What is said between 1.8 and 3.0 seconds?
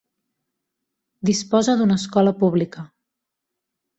d'una escola pública.